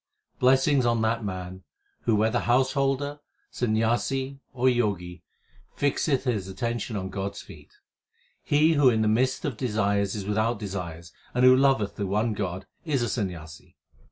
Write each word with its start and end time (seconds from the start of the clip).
Blessings 0.39 0.83
on 0.83 1.03
that 1.03 1.23
man, 1.23 1.61
who 2.05 2.15
whether 2.15 2.39
householder, 2.39 3.19
Sanyasi, 3.51 4.39
or 4.51 4.67
Jogi, 4.67 5.21
fixeth 5.75 6.23
his 6.23 6.47
attention 6.47 6.95
on 6.95 7.09
God 7.11 7.33
s 7.33 7.43
feet. 7.43 7.73
He 8.41 8.73
who 8.73 8.89
in 8.89 9.03
the 9.03 9.07
midst 9.07 9.45
of 9.45 9.57
desires 9.57 10.15
is 10.15 10.25
without 10.25 10.57
desires, 10.57 11.13
and 11.35 11.45
who 11.45 11.55
loveth 11.55 11.97
the 11.97 12.07
one 12.07 12.33
God 12.33 12.65
is 12.83 13.03
a 13.03 13.07
Sanyasi. 13.09 13.75